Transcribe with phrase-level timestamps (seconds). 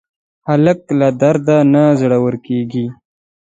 [0.47, 2.85] هلک له درده نه زړور کېږي.